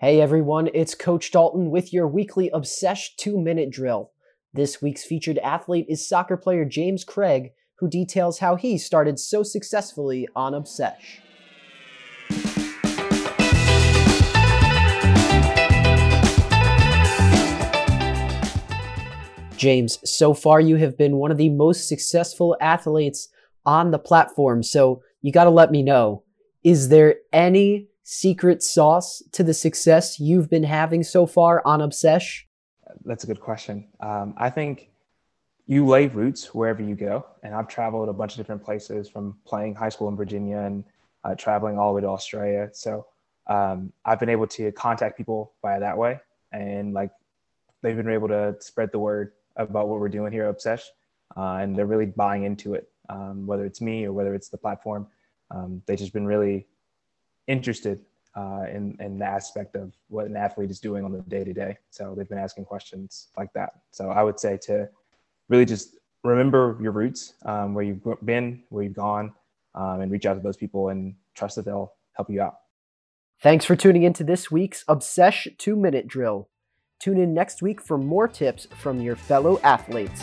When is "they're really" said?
51.76-52.06